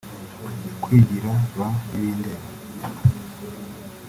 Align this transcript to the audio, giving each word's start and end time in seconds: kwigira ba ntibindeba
kwigira 0.83 1.31
ba 1.57 1.67
ntibindeba 1.87 2.47